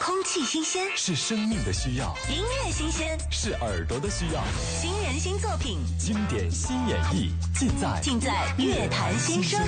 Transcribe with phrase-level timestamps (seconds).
[0.00, 0.86] 空气新鲜。
[0.96, 3.18] 是生命的需要，音乐新鲜。
[3.30, 5.78] 是耳朵的需要，新人新作品。
[5.98, 9.60] 经典新演绎尽在尽在乐坛新声。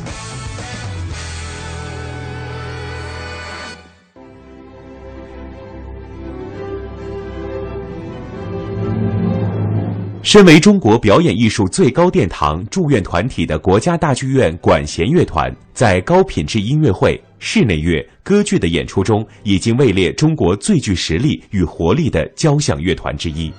[10.30, 23.52] 身为中国表演艺术最高殿堂祝愿团体的国家大剧院管弦乐团，在高品质音乐会、室内乐、歌剧的演出中，已经位列中国最具实力与活力的交响乐团之一。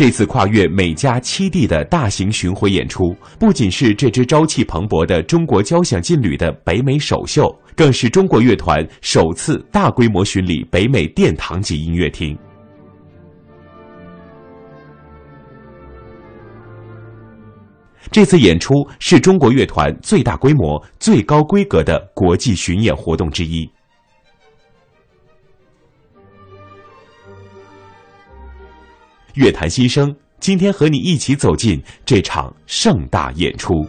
[0.00, 12.34] 这次跨越美加七地的大型巡回演出，不仅是这支朝气蓬勃的中国交响劲旅的北美首秀，更是中国乐团首次大规模巡礼北美殿堂级音乐厅。
[18.10, 23.70] 这次演出是中国乐团最大规模、最高规格的国际巡演活动之一。
[29.34, 33.86] 乐坛新生，今天和你一起走进这场盛大演出。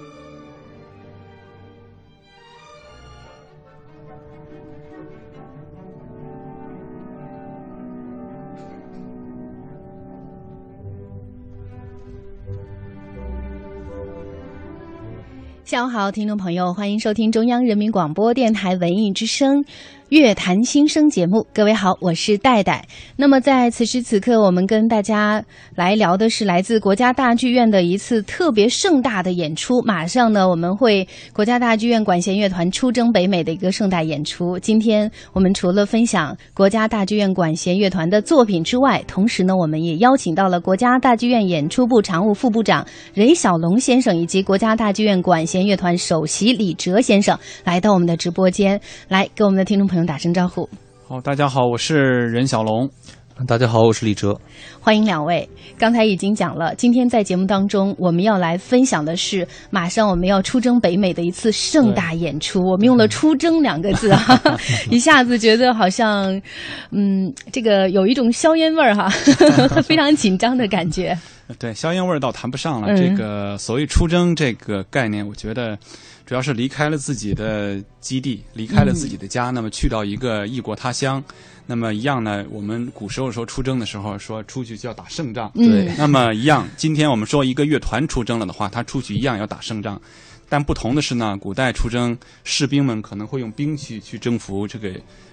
[15.64, 19.64] 下午好，听众朋友，欢迎收听中央人民广播电台文艺之声。
[20.12, 22.86] 乐坛新生节目，各位好，我是戴戴。
[23.16, 25.42] 那么在此时此刻，我们跟大家
[25.74, 29.82] 来聊的是来自国家大剧院的一次特别盛大的演出。
[29.84, 34.60] 马上呢，我们会国家大剧院管弦乐团出征北美的一个盛大演出。
[34.60, 50.01] 今天我们除了分享国家大剧院管弦乐团的作品之外，同时呢，我们也邀请到了国家大剧院演出部常务副部长任小龙先生，以及国家大剧院管弦乐团首席李哲先生来到我们的直播间，来给我们的听众朋友。
[50.06, 50.68] 打声招呼。
[51.08, 51.98] 好，大家好，我是
[52.30, 52.90] 任小龙。
[53.48, 54.40] 大家好，我是李哲。
[54.80, 55.50] 欢迎两位。
[55.80, 62.60] 刚才已经讲了，今天在节目当中，我们要来分享的是马上我们要出征北美的一次盛大演出。
[62.60, 64.40] 我们用了“出征”两个字啊，
[64.92, 66.40] 一下子觉得好像，
[66.92, 69.10] 嗯，这个有一种硝烟味儿哈，
[69.82, 71.18] 非常紧张的感觉。
[71.58, 72.96] 对，硝烟味儿倒谈不上了。
[72.96, 75.76] 这个所谓“出征”这个概念，我觉得。
[76.32, 81.22] 主要是离开了自己的基地，离开了自己的家，那么去到一个异国他乡，
[81.66, 82.46] 那么一样呢？
[82.50, 85.94] 我们古时候说出征的时候，说出去就要打胜仗，对。
[85.98, 90.02] 那么一样，今天我们说一个乐团出征了的话，他出去一样要打胜仗。
[90.48, 94.90] 但不同的是呢，古代出征，士兵们可能会用兵器去征服这个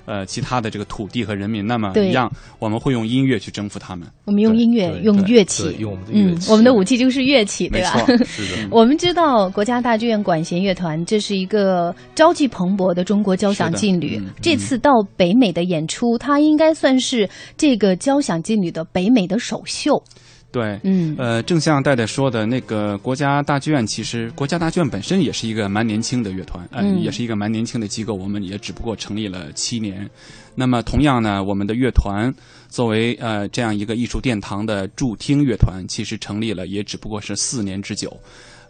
[0.09, 1.65] 呃其他的这个土地和人民。
[1.65, 4.09] 那么一样，我们会用音乐去征服他们。
[4.25, 6.51] 我们用音乐，用乐器，用我们的乐器。
[6.51, 8.07] 我们的武器就是乐器，对吧？
[8.25, 8.69] 是的。
[8.73, 14.19] 我们知道国家大剧院管弦乐团，这是一个朝气蓬勃的中国交响劲旅。
[14.41, 20.03] 这次到北美的演出，它应该算是这个交响劲旅的北美的首秀。
[20.51, 30.09] 对，嗯，呃，正像戴戴说的，那个国家大剧院，其实国家大剧院本身也是一个蛮年轻的乐团，嗯，也是一个蛮年轻的机构，我们也只不过成立了七年。
[30.55, 32.33] 那么，同样呢，我们的乐团
[32.71, 38.11] 作为呃这样一个艺术殿堂的驻听乐团，其实成立了也只不过是四年之久。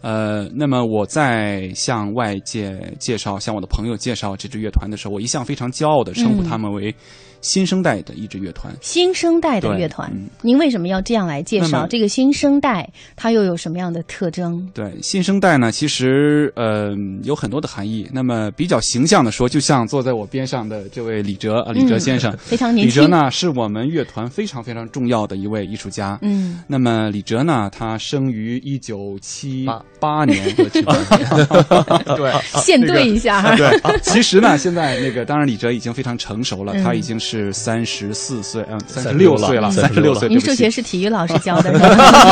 [0.01, 6.93] 呃，那么我在向外界介绍、向我的朋友介绍这支乐团的时候，我一向非常骄傲的称呼他们为。
[7.41, 10.11] 新生代的一支乐团，新生代的乐团，
[10.41, 12.87] 您为什么要这样来介绍这个新生代？
[13.15, 14.69] 它又有什么样的特征？
[14.73, 18.09] 对，新生代呢，其实呃有很多的含义。
[18.11, 23.01] 那么比较形象的说，就像坐在我边上的这位李哲啊，李哲先生，非常年轻。
[23.01, 26.19] 李哲呢，是我们乐团非常非常重要的一位艺术家。
[26.21, 29.65] 嗯，那么李哲呢，他生于一九七
[29.97, 33.55] 八年，对， 现对一下。
[33.55, 37.28] 对，其实呢，现在那个当然李哲已经非常成熟了，他已经是。
[37.29, 40.27] 是三十四岁，嗯，三十六岁了，三十六岁。
[40.27, 41.71] 您数学是体育老师教的，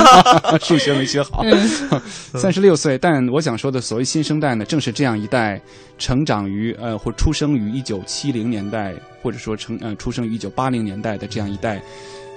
[0.60, 1.44] 数学没学好。
[2.34, 5.62] 三十六岁，但我想说的所谓新生代呢，正是这样一代
[6.00, 11.80] 成长于呃或出生于一九七零年代，或者说成呃出生于一九八零年代的这样一代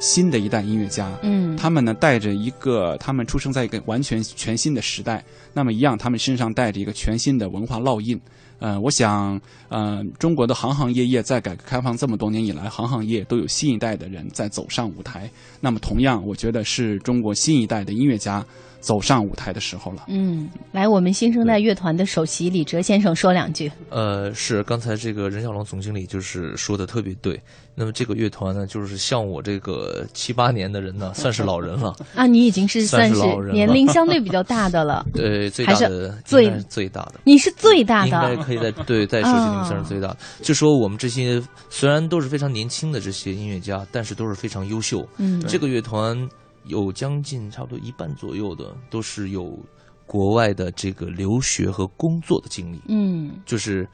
[0.01, 1.17] 新的一代音乐家。
[1.23, 8.21] 嗯，他们呢带着一个，他们出生在一个完全全新的时代，那么一样，他们身上带着一个全新的文化烙印。
[8.59, 15.31] 呃，我想，呃，中国的行行业业在改革开放这么多年以来，行行业都有新一代的人在走上舞台。
[15.61, 18.45] 那么，同样，我觉得是中国新一代的音乐家
[18.81, 20.05] 走上舞台的时候了。
[20.09, 23.71] 嗯，来，我们新生代乐团的首席李哲先生说两句。
[23.91, 27.41] 呃，是刚才这个任小龙总经理就是说的特别对。
[27.77, 31.95] 那么这个乐团呢，就是像我这个七八年的人呢， 算是老人了。
[32.15, 35.07] 啊，你已经是算算是年龄相对比较大的了。
[35.15, 37.15] 对， 最大的最最大的。
[37.25, 40.17] 你是最大的应该，可以在对在手机里面啊算是最大的。
[40.43, 45.07] 就说我们这些虽然都是非常年轻的这些音乐家，但是都是非常优秀。
[45.17, 46.17] 嗯这个乐团
[46.65, 49.59] 有将近差不多一半左右的都是有
[50.07, 53.89] 国外的这个留学和工作的经历，嗯就是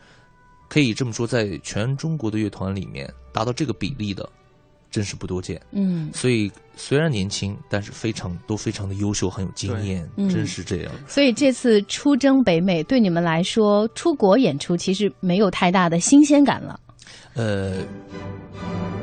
[0.68, 4.28] 可以这么说，在全中国的乐团里面达到这个比例的，
[4.90, 5.60] 真是不多见。
[5.70, 10.92] 嗯，所以虽然年轻，但是非常都非常的优秀，很有经验，真是这样。
[11.06, 16.80] 所以这次出征北美对你们来说，出国演出其实没有太大的新鲜感了。
[17.34, 17.76] 呃，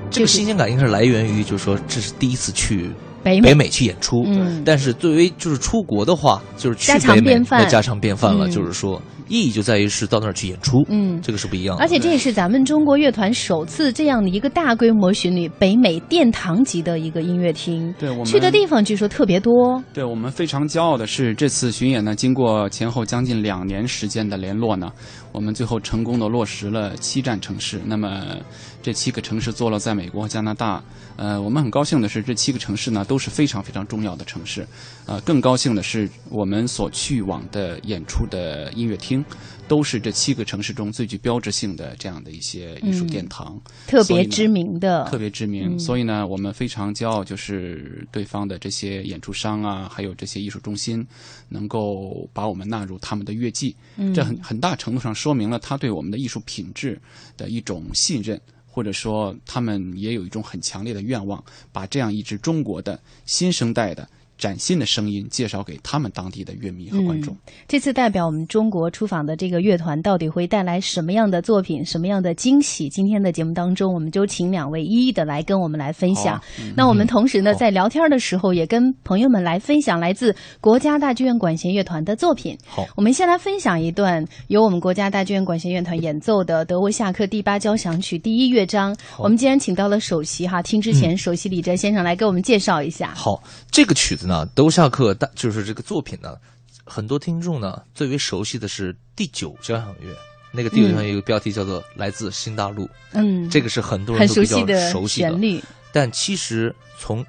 [0.10, 2.90] 这个新鲜感应该是来源于，就是说这是第一次去
[3.24, 4.26] 北美北美去演出。
[4.28, 8.48] 嗯但是作为就是出国的话，就是去北美便饭那家常便饭了。
[8.48, 9.02] 嗯就是说
[9.34, 11.82] 意义就在于是到那儿去演出，嗯这个是不一样的。
[11.82, 17.92] 而且这也是咱们中国乐团首次这样的一个大规模巡礼北美殿堂级的一个音乐厅。
[17.98, 19.82] 对我们去的地方据说特别多。
[19.92, 24.92] 对我们非常骄傲的是，这次巡演呢，经过前后将近两年时间的联络呢，
[25.32, 27.82] 我们最后成功的落实了七站城市。
[27.86, 28.38] 那么
[28.84, 30.84] 这七个城市坐落在美国和、加拿大。
[31.16, 34.66] 呃，我们很高兴的是，这七个城市呢都是非常非常重要的城市。
[35.06, 39.23] 呃，更高兴的是，我们所去往的演出的音乐厅，
[39.68, 43.60] 都是这七个城市中最具标志性的这样的一些艺术殿堂。
[43.88, 51.06] 特别知名的，特别知名，嗯所以呢，我们非常骄傲，就是对方的这些演出商啊，还有这些艺术中心，
[51.50, 57.00] 能够把我们纳入他们的乐季，嗯这很很大程度上说明了他对我们的艺术品质
[57.38, 64.08] 的一种信任，或者说他们也有一种很强烈的愿望，把这样一支中国的新生代的。
[64.44, 67.34] 崭新的声音介绍给他们当地的乐迷和观众。
[67.66, 72.90] 这次代表我们中国出访的这个乐团到底会带来什么样的作品，什么样的惊喜？
[72.90, 76.36] 今天的节目当中，我们就请两位一一的来跟我们来分享。
[76.36, 82.58] 啊嗯那我们同时呢，好在聊天的时候，也跟朋友们来分享来自国家大剧院管弦乐团的作品。
[82.68, 88.94] 好，我们先来分享一段由我们国家大剧院管弦乐团演奏的德沃夏克第八交响曲第一乐章。
[89.18, 93.14] 我们既然请到了首席哈，听之前首席李哲先生来给我们介绍一下。
[93.16, 93.42] 好，
[93.72, 96.38] 这个曲子呢，德沃夏克大就是这个作品呢，
[96.86, 100.16] 很多听众呢最为熟悉的是第九交响乐。
[100.56, 105.62] 那个第九交响乐有个标题叫做《来自新大陆》，嗯，这个是很多人都比较悉的熟悉旋律。
[105.92, 107.26] 但其实从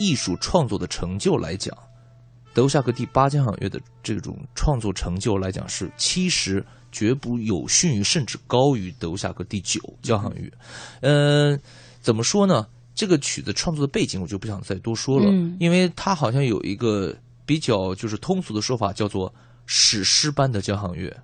[0.00, 1.76] 艺术创作的成就来讲，
[2.52, 10.50] 德沃夏克第八交响乐的这种创作成就来讲是其实绝不有逊于甚至高于德沃夏克第九交响乐。
[11.00, 11.60] 嗯、
[12.00, 12.66] 怎么说呢？
[12.94, 17.14] 这个曲子创作的背景我就不想再多说了，嗯因为它好像有一个
[17.44, 19.32] 比较就是通俗的说法，叫做
[19.66, 21.14] 史诗般的交响乐。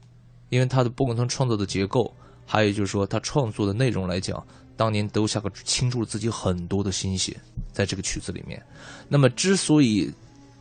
[0.49, 2.12] 因为它的不管从创作的结构，
[2.44, 4.44] 还有就是说他创作的内容来讲，
[4.76, 7.37] 当年德沃夏克倾注了自己很多的心血
[7.72, 8.61] 在这个曲子里面。
[9.08, 10.11] 那么之所以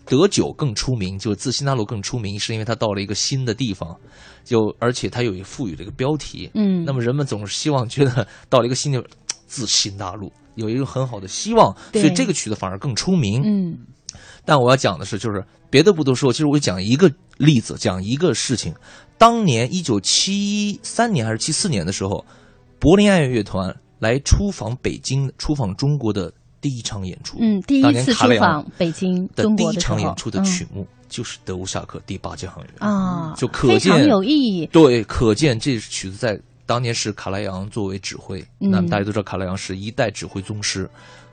[0.06, 4.00] 德九更出名，就自新大陆更出名，是因为他到了一个新的地方，
[4.46, 6.52] 就而且他有一赋予了一个标题。
[6.54, 9.04] 嗯，那么人们总是希望觉得到了一个新的
[9.48, 13.42] 自新大陆有一个很好的希望，所以这个曲子反而更出名。
[13.44, 13.78] 嗯
[14.44, 18.74] 但我要讲的是，就是别的不多说，其实我讲一个例子，讲一个事情。
[19.20, 22.26] 当年一九七三年还是七四年的时候，
[22.80, 34.66] 柏林爱乐乐团来出访北京、出访中国的第一场演出，嗯，第当一次出访北京的第一场演出的嗯曲目就是德乌夏克第八交响乐啊，就可非常见有意义。
[34.68, 36.40] 对，可见这曲子在
[36.70, 40.88] 当年是卡拉扬作为指挥，嗯那么大家都知道卡拉扬是一代指挥宗师。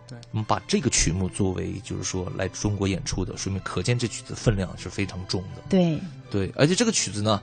[0.09, 5.61] 对，我们把这个曲目作为就是说来中国演出的，说明可见这曲子分量是非常重的。
[5.69, 6.01] 对，
[6.31, 7.43] 对，而且这个曲子呢，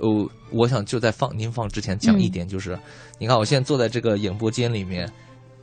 [0.00, 2.78] 呃，我想就在放您放之前讲一嗯点，就是、
[3.18, 5.10] 你看我现在坐在这个演播间里面，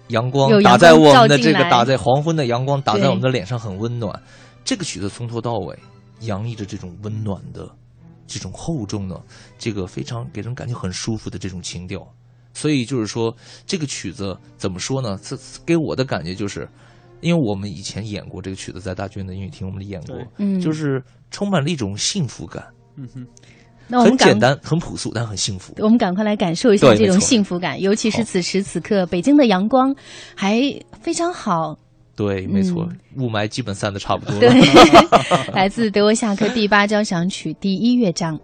[0.07, 4.19] 阳光打在我们的这个打在黄昏的阳光打在我们的脸上很温暖。
[4.65, 5.77] 这个曲子从头到尾
[6.21, 7.69] 洋溢着这种温暖的、
[8.27, 9.19] 这种厚重的、
[9.57, 12.05] 这个非常给人感觉很舒服的这种情调。
[12.53, 15.19] 所以就是说，这个曲子怎么说呢？
[15.23, 16.67] 这给我的感觉就是，
[17.21, 22.65] 因为我们以前演过这个曲子，在大剧院的音乐厅我们演过，嗯，就是充满了一种幸福感。
[22.95, 23.27] 嗯哼，
[23.87, 25.73] 那我们很简单，很朴素，但很幸福。
[25.77, 29.95] 我们赶快来感受一下这种幸福感，尤其是此时此刻，北京的阳光
[30.35, 30.59] 还
[30.99, 31.77] 非常好。
[32.17, 34.39] 对，没错，嗯雾霾基本散的差不多了。
[34.39, 34.49] 对，
[35.53, 38.37] 来自德沃夏克第八交响曲第一乐章。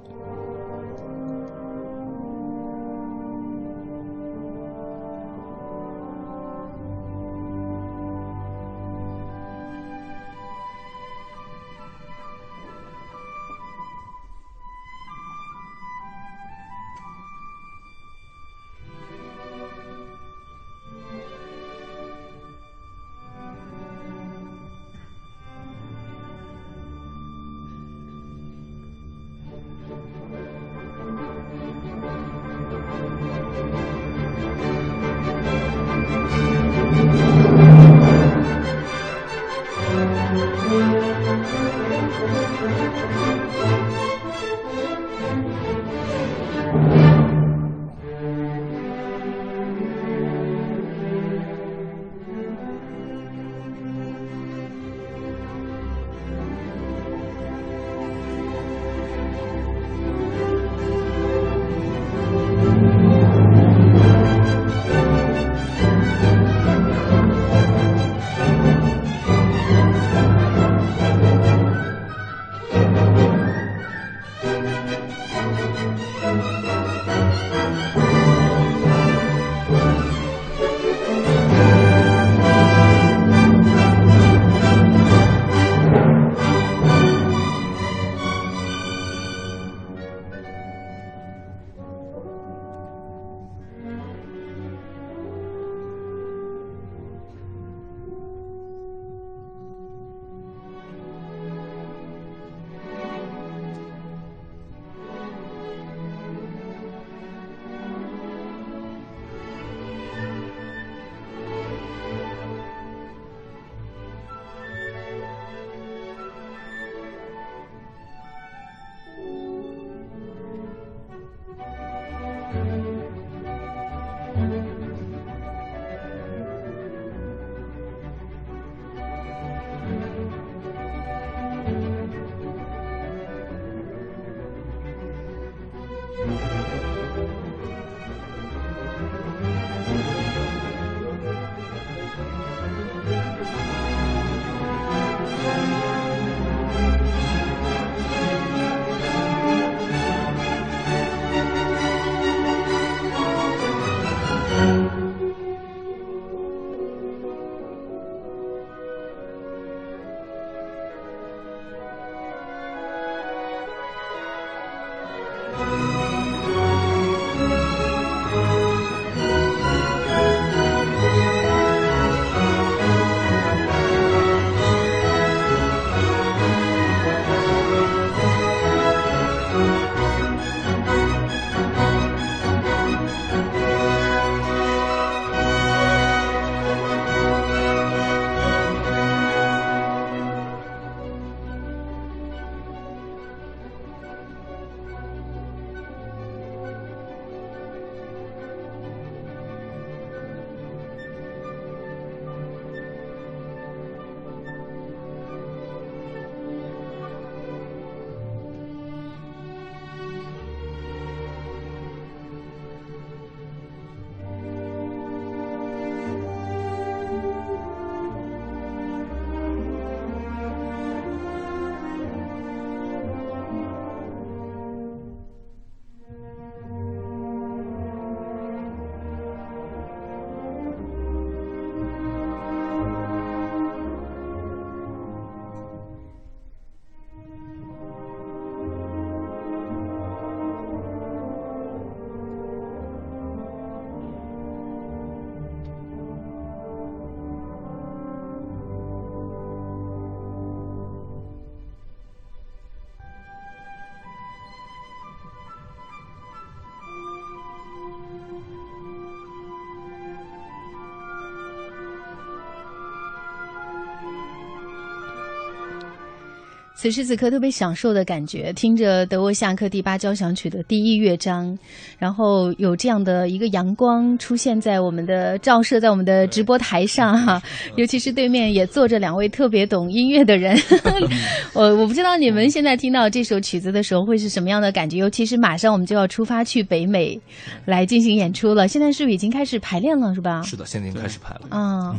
[266.84, 271.58] 此时此刻特别享受的感觉，听着德沃夏克第八交响曲的第一乐章，
[271.98, 277.42] 然后有这样的一个阳光出现在我们的照射在我们的直播台上哈，
[277.78, 280.60] 尤其是对面也坐着两位特别懂音乐的人，
[281.56, 287.18] 我我不知道你们现在听到这首曲子的时候会是什么样的感觉，尤其是马上我们就要出发去北美
[287.64, 290.42] 来进行演出了，现在是不是已经开始排练了，是吧？
[290.42, 291.48] 是的，现在已经开始排了。
[291.52, 291.96] 嗯，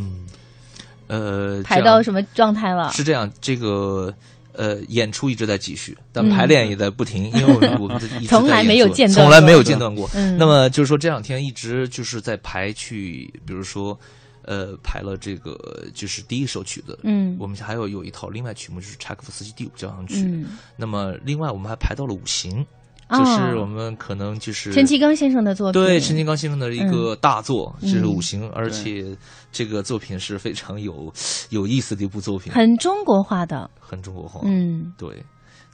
[1.07, 2.91] 呃，排到什么状态了？
[2.93, 4.13] 是这样，这个
[4.55, 10.09] 呃，演出一直在继续，但排练也在不停，因为我们从来没有间断过从来没有间断过。
[10.15, 10.39] 嗯。
[10.39, 13.99] 那么就是说这两天一直就是在排去，比如说。
[14.47, 17.35] 呃，排了这个就是第一首曲子，嗯。
[17.41, 22.63] 我们还有有一套另外曲目就是柴可夫斯基第五交响曲，嗯，那么另外我们还排到了五行，
[23.09, 29.17] 哦这是我们可能就是陈其刚先生的作品，对陈其刚先生的一个大作，嗯这是五行，而且
[29.53, 31.13] 这个作品是非常有
[31.51, 34.41] 有意思的一部作品，很中国化的，很中国化。
[34.45, 35.23] 嗯对。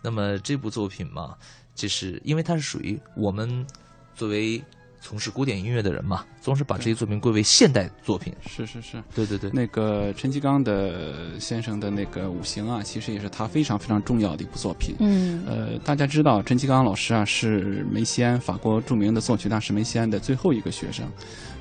[0.02, 1.34] 那么这部作品嘛，
[1.74, 3.66] 就是因为它是属于我们
[4.14, 4.62] 作为
[5.00, 8.32] 从事古典音乐的人嘛，总是把这些作品归为现代作品。
[8.46, 14.94] 是是是，对对对，那个陈其刚的先生的那个《五行》啊，其实也是他非常非常重要的一部作品。
[15.00, 21.06] 嗯呃，大家知道陈其刚老师啊是梅西安法国著名的作曲大师梅西安的最后一个学生。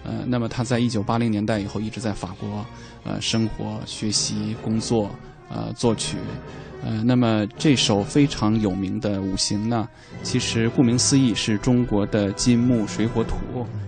[0.03, 2.65] 呃，那么他在一九八零年代以后一直在法国
[3.03, 5.09] 呃生活、学习、工作，
[5.49, 6.17] 呃作曲。
[6.81, 9.85] 呃，那么这首非常有名的《五行》呢，
[10.23, 13.35] 其实顾名思义是中国的金木水火土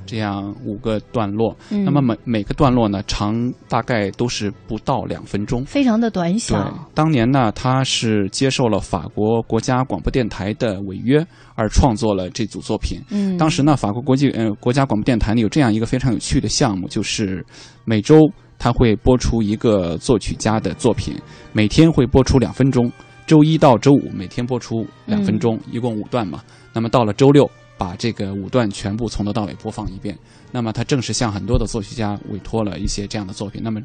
[0.05, 1.55] 这样五个段落。
[1.69, 3.33] 嗯那么每每个段落呢，长
[3.69, 5.63] 大概都是不到两分钟。
[5.63, 11.25] 非常的短对小，，当年呢，他是接受了法国国家广播电台的违约
[11.55, 12.99] 而创作了这组作品。
[13.09, 17.45] 嗯，当时呢，法国国际呃国家广播电台呢有这样一个非常有趣的项目，就是
[17.85, 18.29] 每周
[18.61, 21.15] 他会播出一个作曲家的作品，
[21.51, 22.91] 每天会播出两分钟，
[23.25, 26.43] 周一到周五每天播出两分钟，一共五段嘛。
[26.71, 27.49] 那么到了周六，
[27.81, 30.15] 把这个五段全部从头到尾播放一遍。
[30.51, 33.59] 那么他正是向很多的作曲家委托了一些这样的作品。
[33.63, 33.81] 那么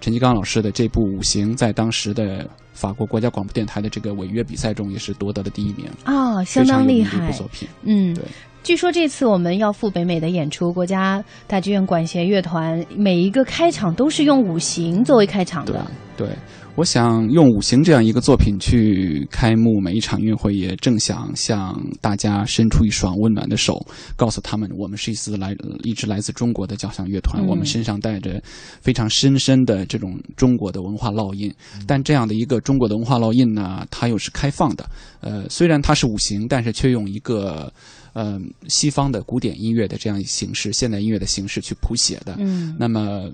[0.00, 7.36] 陈其刚老师的这部《五行》在当时的法国国家广播电台的这个违约比赛中也是夺得了第一名，啊，相当厉害一部。
[7.36, 7.68] 作品。
[7.82, 8.22] 嗯对，
[8.62, 15.90] 据说这次我们要赴北美的演出，国家大剧院管弦乐团每一个开场都是用五行作为开场对的。
[16.16, 16.28] 对，
[16.76, 23.84] 我想用《五行》这样一个作品去开幕每一场音乐会，也正想向大家伸出一双温暖的手，
[24.16, 28.42] 告诉他们，我们是一支来一支来自中国的交响乐团，嗯我们身上带着
[28.80, 31.52] 非常深深的这种中国的文化烙印。
[31.86, 34.88] 但这样的一个中国的文化烙印呢，它又是开放的。
[35.20, 37.70] 呃，虽然它是五行，但是却用一个。
[38.12, 43.30] 呃，西方的古典音乐的这样一形式，现代音乐的形式去谱写的，嗯那么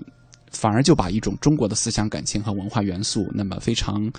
[0.51, 4.11] 反而就把一种中国的思想感情和文化元素，那么非常。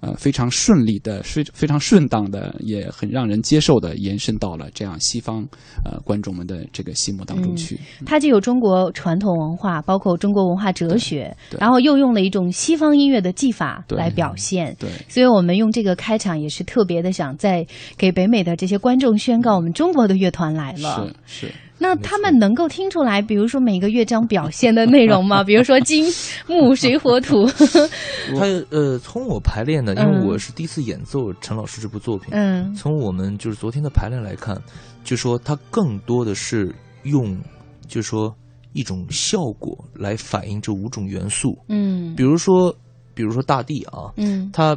[0.00, 5.38] 呃，非常顺利的、非非常顺当的，也很让人接受的，延伸到了这样西方
[5.82, 7.80] 呃观众们的这个心目当中去。
[8.04, 14.76] 它既有中国传统文化，包括中国文化哲学，然后又用了一种西方音乐的技法来表现。
[14.78, 21.10] 对，所以我们用这个开场也是特别的，想在给北美的这些观众宣告，我们中国的乐团来了。
[21.24, 25.44] 是是，那他们能够听出来，比如说每个乐章表现的内容吗？
[25.44, 26.06] 比如说金
[26.46, 27.46] 木水火土，
[28.34, 32.74] 他呃，从我排练呢，因嗯为我是第一次演奏陈老师这部作品，嗯。
[32.74, 34.58] 从我们就是昨天的排练来看，
[35.04, 37.38] 就说他更多的是用，
[37.86, 38.34] 就是说
[38.72, 41.54] 一种效果来反映这五种元素。
[41.68, 42.14] 嗯。
[42.16, 42.74] 比如说，
[43.12, 44.48] 比如说大地啊，嗯。
[44.54, 44.74] 它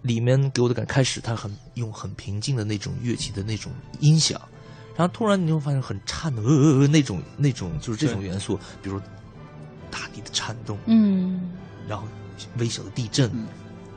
[0.00, 4.40] 里面给我的感开始它很用很平静的那种乐器的那种音响，
[4.96, 8.98] 然后突然你会发现很颤的呃呃呃那种那种就是这种元素，比如
[9.90, 11.50] 大地的颤动，嗯
[11.86, 12.06] 然后
[12.58, 13.46] 微小的地震，嗯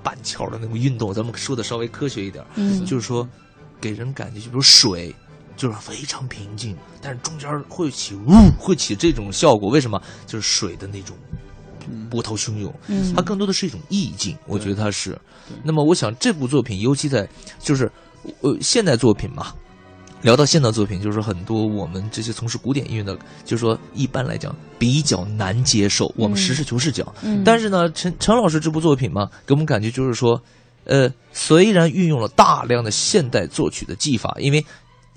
[0.04, 3.28] 板桥的那种运动，咱们说的稍微科学一点，嗯，就是说
[3.82, 5.14] 给人感觉，就比如水，
[5.58, 9.70] 就是非常平静，但是中间会起呜，会起这种效果。
[9.70, 10.02] 为什么？
[10.26, 11.18] 就是水的那种
[12.10, 15.20] 波涛汹涌，嗯它更多的是一种意境，我觉得它是。
[15.64, 17.28] 那么，我想这部作品，尤其在
[17.60, 17.92] 就是
[18.42, 19.54] 呃现代作品嘛。
[20.22, 26.14] 聊到现代作品，就是说很多我们这些从事古典音乐的，就是说一般来讲比较难接受。
[26.18, 30.42] 我们实事求是讲，嗯但是呢，陈陈老师这部作品嘛，给我们感觉就是说，
[30.84, 34.66] 呃，虽然运用了大量的现代作曲的技法，因为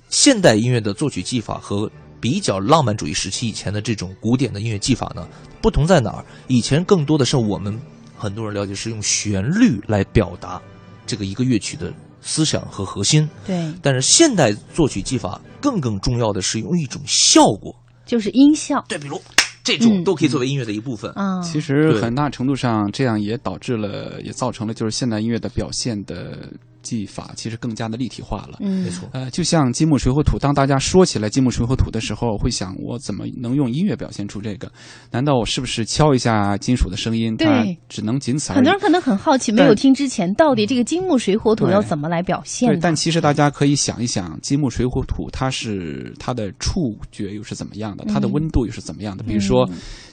[0.09, 5.27] 现代音乐的作曲技法和比较浪漫主义时期以前的这种古典的音乐技法呢，
[5.61, 6.23] 不同在哪儿？
[6.47, 7.77] 以前更多的是我们
[8.17, 10.61] 很多人了解是用旋律来表达
[11.05, 11.91] 这个一个乐曲的
[12.23, 18.83] 思想和核心，对，但是现代作曲技法更更重要的是用一种效果，就是音效。
[18.87, 19.21] 对，比如
[19.63, 21.11] 这种嗯都可以作为音乐的一部分。
[21.15, 26.49] 嗯，其实很大程度上，这样也导致了，也造成了就是现代音乐的表现的
[26.83, 28.57] 技法其实更加的立体化了。
[28.59, 34.71] 嗯没错，呃，就像金木水火土，当大家说起来金木水火土的时候，会想我怎么能用音乐表现出这个？
[35.09, 37.35] 难道我是不是敲一下金属的声音？
[37.37, 38.57] 对它只能仅此而已。
[38.57, 42.77] 很多人可能很好奇，没有听之前，到底这个金木水火土要怎么来表现？
[42.79, 48.03] 但其实大家可以想一想，金木水火土，它是它的触觉又是怎么样的？
[48.05, 49.23] 它的嗯温度又是怎么样的？
[49.23, 49.69] 比如说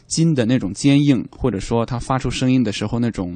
[0.06, 3.33] 金的那种坚硬，或者说它发出声音的时候那种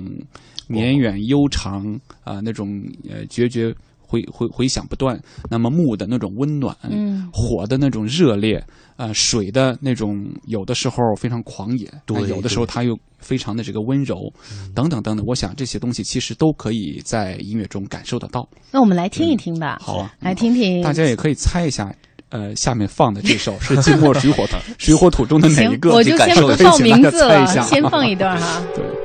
[0.69, 3.75] 绵远悠长啊、那种呃决绝
[4.07, 5.21] 回回回响不断。
[5.51, 8.63] 那么木的那种温暖，嗯火的那种热烈，
[8.97, 14.33] 呃，水的那种有的时候非常狂野，对有的时候它又非常的这个温柔，
[14.75, 15.25] 等等等等。
[15.27, 18.49] 我想这些东西其实都可以在音乐中感受得到。
[18.71, 21.93] 那我们来听一听吧，好啊，来听听大家也可以猜一下，
[22.29, 25.93] 呃，下面放的这首 是金木水火土水火土中的哪一，个？
[25.93, 28.63] 我就先不报名字了，先放一段哈。
[28.77, 29.04] 对。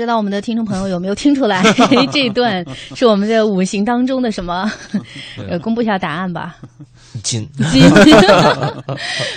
[0.00, 1.62] 知道我们的听众朋友有没有听出来，
[2.10, 4.70] 这一段是我们的五行当中的什么？
[5.48, 6.56] 呃，公布一下答案吧。
[7.22, 7.82] 金金，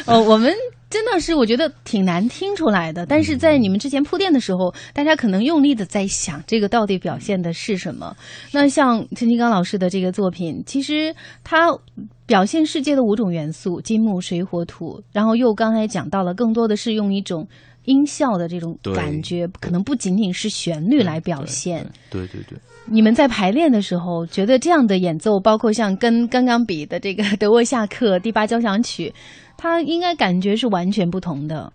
[0.06, 0.54] 呃， 我们
[0.90, 8.16] 真的是我觉得挺难听出来的，但是在你们之前铺垫的时候，大家可能用力的在想这个到底表现的是什么。
[8.54, 11.76] 那像陈金刚老师的这个作品，其实他
[12.26, 17.48] 表现世界的五种元素：金木水火土，然后又刚才讲到了，更多的是用一种
[17.86, 21.86] 音效的这种感觉，可能不仅仅是旋律来表现。
[22.10, 29.14] 对对对，你们在排练的时候，觉得这样的演奏，包括像跟刚刚比的这个德沃夏克第八交响曲，
[29.58, 31.72] 它应该感觉是完全不同的。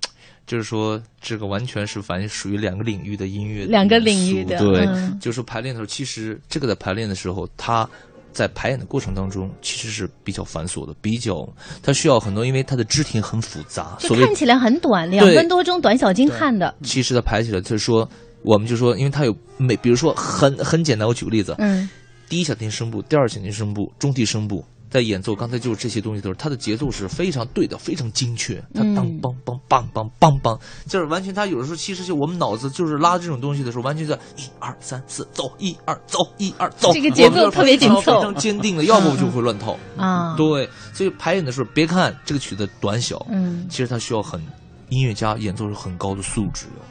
[0.46, 7.86] 就是说这个完全是反正属于两个领域的音乐的两个领域的对，嗯就是排练的时候，其实这个在排练的时候，它
[8.32, 11.48] 在排演的过程当中其实是比较繁琐的，比较
[11.82, 16.74] 它需要很多，因为它的肢体很复杂，所谓就看起来很短，两分多钟，短小精悍的。
[16.82, 18.08] 其实它排起来就是说，
[18.42, 21.88] 我们就说，因为它有每，比如说很很简单，我举个例子，嗯
[22.28, 28.56] 第一小提声部、第二小提声部、中提声部，在演奏刚才就是这些东西的时候，它的节奏是非常对的，非常精确。
[28.74, 28.94] 它嗯。
[28.94, 37.96] 当梆梆梆梆梆梆，就是完全他有的时候其实就我们脑子就是拉这种东西的时候，完全在一二三四走，一二走，一二走，这个节奏特别紧凑。
[37.96, 39.78] 非常非常坚定的，要不就会乱套。
[39.96, 43.66] 啊，对，所以排演的时候，别看这个曲子短小，嗯。
[43.68, 44.40] 其实它需要很
[44.88, 46.82] 音乐家演奏是很高的素质的，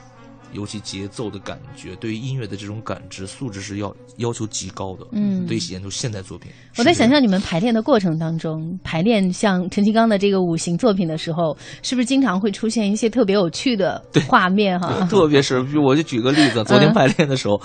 [0.54, 5.06] 尤其节奏的感觉，对于音乐的这种感知素质是要要求极高的。
[5.12, 15.06] 嗯对于演奏现代作品，我在想象你们排练的过程当中，排练像陈其刚的这个五行作品的时候，是不是经常会出现一些特别有趣的画面哈？
[15.10, 17.62] 特别是，我就举个例子，昨天嗯排练的时候，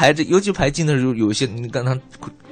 [0.00, 1.94] 排这尤其排进的时候，有一些你刚才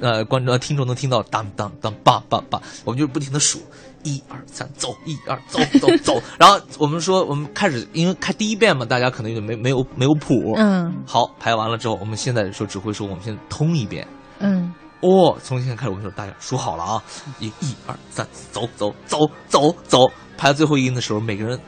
[0.01, 3.59] 呃观众听众能听到当当当叭叭叭，我们就不停的数。
[4.03, 4.95] 一二三，走！
[5.03, 6.21] 一二走走 走。
[6.37, 10.53] 然后我们说，我们开始，因为开第一遍嘛，大家可能有点没没有没有谱。
[10.57, 14.07] 嗯好，排完了之后，我们现在说指挥说，我们先通一遍。
[14.37, 17.03] 嗯，哦，从现在开始，我们说，大家数好了啊，
[17.39, 20.07] 一、一二三，走走走走走，
[20.37, 21.59] 排到最后一音的时候，每个人，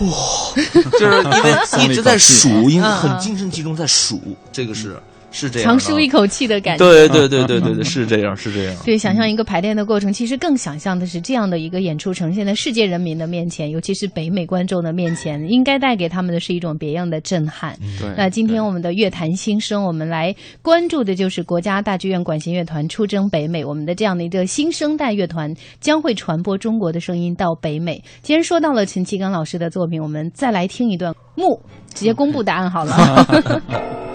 [0.00, 0.08] 哇，
[0.98, 4.18] 就是因为 一直在数，因为嗯很精神集中在数，
[4.50, 4.98] 这个是
[5.36, 5.68] 是这样。
[5.68, 6.84] 长舒一口气的感觉。
[6.84, 8.74] 对对对对对对，是这样是这样。
[8.84, 17.76] 对，想象一个排练的过程，其实更想象的是这样的一个演出呈现在世界人民的面前，尤其是北美观众的面前，应该带给他们的是一种别样的震撼。
[18.00, 18.08] 对。
[18.16, 28.02] 那今天我们的乐坛新生，我们来关注的就是国家大剧院管弦乐团出征北美，我们的这样的一个新生代乐团将会传播中国的声音到北美。
[28.22, 31.60] 既然说到了陈其刚老师的作品，我们再来听一段木，
[31.92, 34.05] 直接公布答案好了。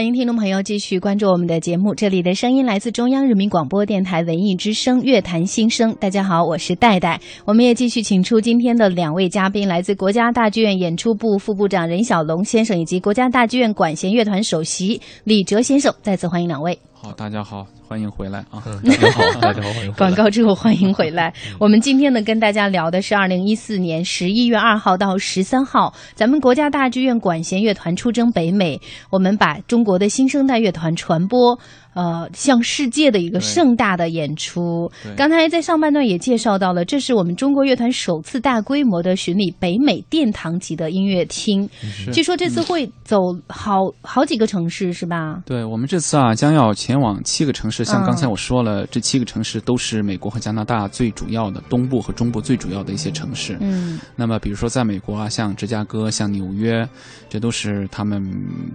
[0.00, 5.94] 欢迎听众朋友继续关注我们的节目，这里的声音来自中央人民广播电台文艺之声乐坛新声。
[6.00, 7.20] 大家好，我是戴戴。
[7.44, 15.94] 我们也继续请出今天的两位嘉宾，来自国家大剧院演出部副部长任小龙先生，以及国家大剧院管弦乐团首席李哲先生。
[16.00, 16.78] 再次欢迎两位。
[16.94, 18.62] 好，大家好，欢迎回来啊！
[18.66, 21.34] 嗯， 大家好，大家好，欢迎回来广告之后欢迎回来。
[21.58, 31.58] 我们今天呢，跟大家聊的是二零一四年十一月二号到十三号，咱们国家大剧院管弦乐团出征北美，我们把中国的新生代乐团传播。
[31.92, 34.88] 呃，向世界的一个盛大的演出。
[35.16, 41.68] 刚才在上半段也介绍到了，这是我们中国乐团首次大规模的巡礼北美殿堂级的音乐厅。
[42.12, 43.16] 据说这次会走
[43.48, 45.42] 好好几个城市，是吧？
[45.44, 47.79] 对我们这次啊，将要前往七个城市。
[47.84, 53.56] 像嗯刚才我说了，这七个城市都是美国和加拿大最主要的东部和中部最主要的一些城市。
[53.60, 56.88] 嗯那么，比如说在美国啊，像芝加哥、像纽约，
[57.28, 58.22] 这都是他们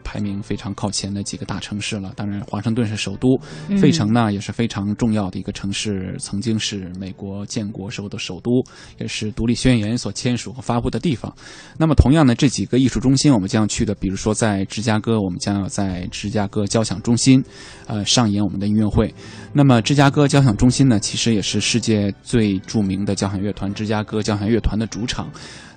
[0.03, 2.11] 排名非常靠前的几个大城市了。
[2.15, 3.39] 当然，华盛顿是首都，
[3.69, 8.63] 嗯费城呢也是非常重要的一个城市，曾经是美国建国时候的首都，
[8.99, 11.33] 也是独立宣言所签署和发布的地方。
[11.77, 17.43] 那么，同样呢，这几个艺术中心我们将要去的，比如说在芝加哥，我们将要在芝加哥交响中心，
[17.87, 19.13] 呃，上演我们的音乐会。
[19.51, 25.29] 那么，芝加哥交响中心呢，其实也是世界最著名的交响乐团——芝加哥交响乐团的主场。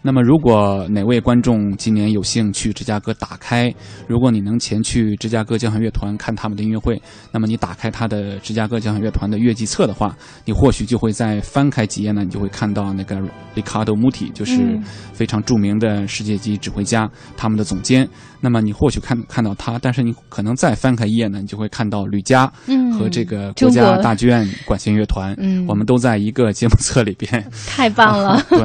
[0.03, 3.73] 那么，如果哪位观众今年有幸去芝加哥打开，
[4.07, 7.01] 如果你能前去芝加哥交响乐团看他们的音乐会，
[7.33, 13.17] 那么你打开他的芝加哥交响乐团的乐季册的话，你或许就会在翻开几页呢，你就会看到那个
[13.55, 14.83] Riccardo Muti，就是嗯
[15.13, 18.09] 非常著名的世界级指挥家，他们的总监。
[18.41, 27.29] 那么你或许看看到他，但是你可能再翻开一页呢，你就会看到吕嘉嗯和这个国国家大剧院管弦乐团，嗯我们都在一个节目册里边。
[27.67, 28.41] 太棒了。
[28.49, 28.61] 对，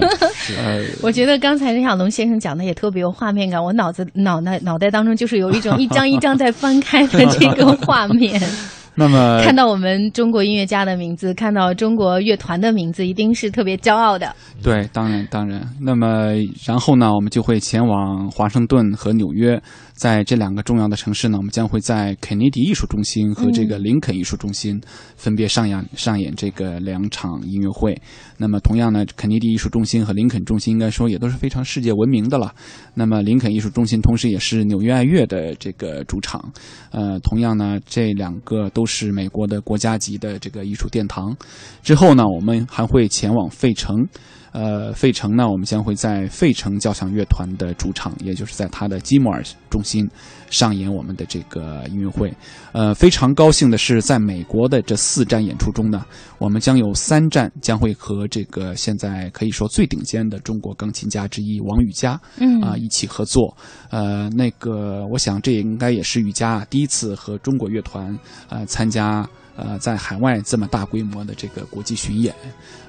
[0.57, 8.41] 呃， 我觉得刚才任小龙先生讲的也特别有画面感，我脑子脑袋脑袋当中就是有一种一张一张在翻开的 这个画面。
[8.95, 14.31] 那么看到我们中国音乐家的名字，看到中国乐团的名字，一定是特别骄傲的。
[14.61, 15.67] 对，当然当然。
[15.81, 16.27] 那么
[16.63, 19.59] 然后呢，我们就会前往华盛顿和纽约，
[19.93, 24.81] 在这两个重要的城市呢，我们将会在肯尼迪艺术中心和这个林肯艺术中心
[25.15, 27.95] 分别上演上演这个两场音乐会。
[28.37, 32.53] 那么同样呢，肯尼迪艺术中心和林肯中心应该说也都是非常世界闻名的了。
[32.93, 36.51] 那么林肯艺术中心同时也是纽约爱乐的这个主场。
[36.91, 41.35] 呃，同样呢，这两个都是美国的国家级的这个艺术殿堂。
[41.83, 44.07] 之后呢，我们还会前往费城。
[44.51, 50.09] 呃，费城呢，我们将会在费城交响乐团的主场，也就是在它的基摩尔中心
[50.49, 52.33] 上演我们的这个音乐会。
[52.71, 56.05] 呃，非常高兴的是，在美国的这四站演出中呢，
[56.37, 63.55] 我们将有三站将会和这个现在可以说最顶尖的中国钢琴家之一王羽佳嗯啊、一起合作。
[63.89, 68.17] 呃，那个我想这也应该也是羽佳第一次和中国乐团
[68.49, 69.27] 呃参加。
[69.55, 72.33] 呃，在海外这么大规模的这个国际巡演，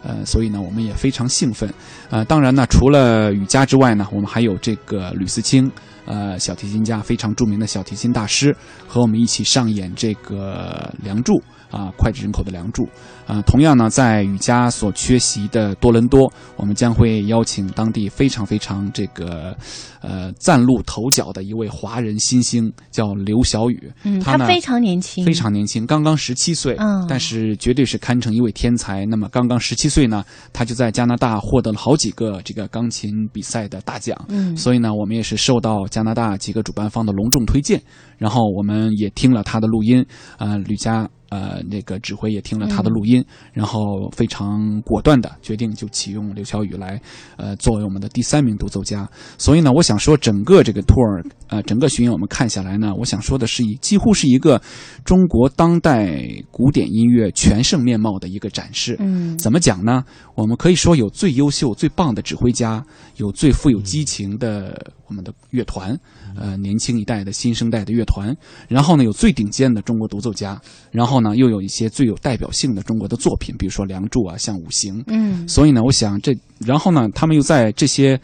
[0.02, 1.68] 呃，所以呢，我们也非常兴奋。
[2.08, 5.70] 呃，当然呢，除了羽佳之外呢，我们还有这个吕思清，
[6.06, 8.54] 呃，小提琴家非常著名的小提琴大师，
[8.86, 11.32] 和我们一起上演这个《梁祝》
[11.70, 12.82] 啊，脍炙人口的《梁祝》
[13.26, 13.42] 啊。
[13.42, 19.56] 同样呢，在雨佳所缺席的多伦多，我们将会邀请当地非常非常这个
[20.00, 23.92] 呃崭露头角的一位华人新星，叫刘晓宇。
[24.04, 29.04] 嗯，他非常年轻，非常年轻，刚刚十七岁，嗯但是绝对是堪称一位天才。
[29.06, 34.16] 那么刚刚十七岁呢，他就在加拿大获得了好几个这个钢琴比赛的大奖。
[34.28, 37.82] 嗯所以呢，我们也是受到加拿大几个主办方的隆重推荐，
[38.18, 40.04] 然后我们也听了他的录音，
[40.38, 47.00] 呃，吕嘉呃那个指挥也听了他的录音，然后非常果断的决定就启用刘晓宇来，
[47.36, 49.08] 呃，作为我们的第三名独奏家。
[49.36, 54.60] 所以呢，我想说整个这个 tour，呃，整个巡演我们看下来呢，我想说的是一几乎是一个
[55.04, 58.96] 中国当代古典音乐全盛面貌的一个展示。
[59.00, 60.04] 嗯怎么讲呢？
[60.36, 62.84] 我们可以说有最优秀、最棒的指挥家，
[63.16, 65.96] 有最富有激情的我们的乐团，
[66.36, 74.98] 呃，年轻一代的新生代的乐团，然后呢有最顶尖的中国独奏家，然后呢又有一些最有代表性的中国的作品，比如说《梁祝》啊，像《五行》。
[75.06, 75.46] 嗯。
[75.48, 78.20] 所以呢，我想这，然后呢，他们又在这些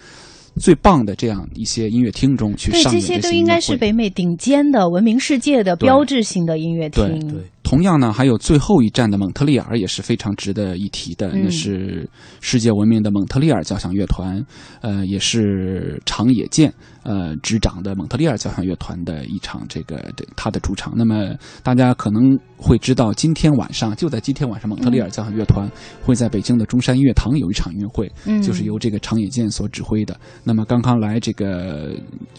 [0.57, 7.07] 最棒的这样一些音乐厅中去对，上这些都应该是北美顶尖的、闻名世界的标志性的音乐厅。
[7.07, 11.44] 对对同样呢，还有最后一站的蒙特利尔也是非常值得一提的，嗯。
[11.44, 12.04] 那是
[12.40, 14.44] 世界闻名的蒙特利尔交响乐团，
[14.80, 20.93] 呃，也是长野健呃执掌的蒙特利尔交响乐团的一场这个这他的主场。
[20.97, 25.69] 那么大家可能会知道，今天晚上就在今天晚上，蒙特利尔交响乐团
[26.03, 30.19] 会在北京的中山音乐堂有一场音乐会，嗯就是由这个长野健所指挥的。
[30.45, 31.95] 那么刚刚来这个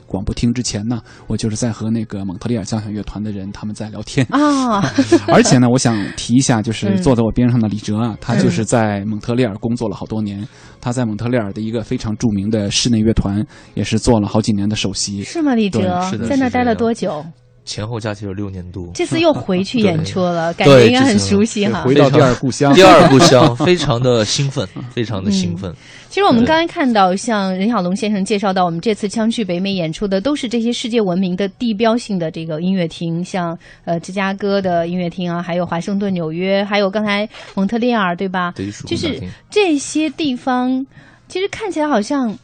[0.05, 4.25] 广播厅之前呢，我就是在和那个蒙特利尔交响乐团的人他们在聊天。
[4.29, 4.81] 啊，
[5.27, 10.47] 而且呢，我想提一下，就是嗯坐在我边上的李哲啊，他就是在蒙特利尔工作了好多年。
[10.81, 15.23] 他在蒙特利尔的一个非常著名的室内乐团，也是做了好几年的首席。
[15.23, 15.53] 是吗？
[15.53, 17.23] 李哲是的在那待了多久？
[17.71, 18.91] 前后加起有六年多。
[18.93, 21.83] 这次又回去 演出了，感觉应该很熟悉哈。
[21.83, 25.73] 回到第二故乡，第二故乡， 非常的兴奋，非常的兴奋。
[26.09, 38.51] 其实我们刚才看到，像任小龙先生介绍到，我们这次将去北美演出的都是这些世界闻名的地标性的这个音乐厅，像呃芝加哥的音乐厅啊，还有华盛顿、纽约，还有刚才蒙特利尔，对吧？
[38.57, 40.85] 对就是这些地方，
[41.29, 42.37] 其实看起来好像。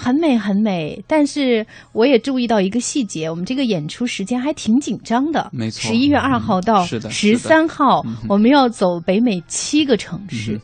[0.00, 5.50] 很美很美，但是我也注意到一个细节，我们这个演出时间还挺紧张的。
[5.52, 10.60] 没错十一月二号到十三号，我们要走北美七个城市。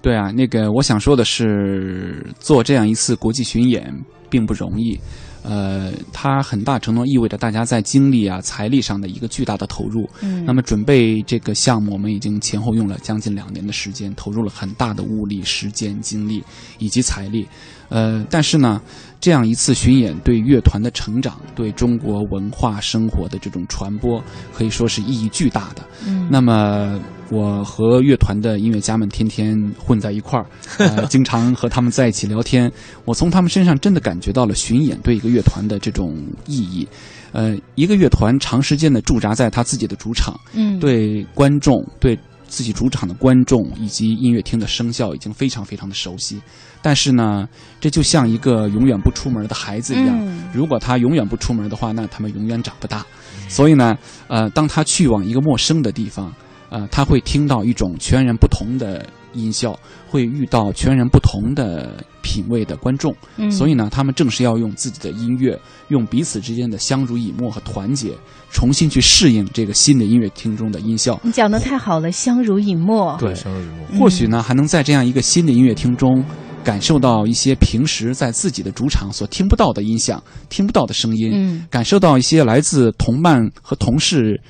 [0.00, 3.92] 对啊，那个我想说的是，做这样一次国际巡演
[4.30, 4.96] 并不容易。
[5.42, 10.08] 呃，它很大程度意味着大家在精力啊、财力上的一个巨大的投入。
[10.20, 16.44] 嗯那么准备这个项目，我们已经前后用了将近两年的时间，投入了很大的物力、时间、精力
[16.78, 17.48] 以及财力。
[17.88, 18.80] 呃，但是呢，
[19.20, 24.22] 这样一次巡演对乐团的成长、对中国文化生活的这种传播，
[24.52, 25.82] 可以说是意义巨大的。
[26.06, 30.46] 嗯那么我和乐团的音乐家们天天混在一块儿，
[30.78, 32.70] 呃，经常和他们在一起聊天。
[33.04, 36.86] 我从他们身上真的感觉到了巡演对一个乐团的这种意义。
[37.32, 46.40] 呃，一个乐团长时间的驻扎在他自己的主场，嗯，对观众、对自己主场的观众以及音乐厅的声效已经非常非常的熟悉。
[46.80, 47.48] 但是呢，
[47.80, 53.04] 这就像一个永远不出门的孩子一样，嗯如果他永远不出门的话，那他们永远长不大。
[53.48, 53.96] 所以呢，
[54.28, 56.32] 呃，当他去往一个陌生的地方，
[56.70, 63.14] 呃，他会听到一种全然不同的音效，会遇到全然不同的品味的观众。
[63.36, 68.12] 嗯所以呢，他们正是要用自己的音乐，用彼此之间的相濡以沫和团结，
[68.50, 71.18] 重新去适应这个新的音乐厅中的音效。
[71.22, 73.16] 你讲的太好了，相濡以沫。
[73.18, 73.86] 对，相濡以沫。
[73.90, 76.22] 嗯或许呢，还能在这样一个新的音乐厅中，
[76.64, 81.66] 感受到一些平时在自己的主场所听不到的音响、听不到的声音，嗯。
[81.70, 84.40] 感受到一些来自同伴和同事，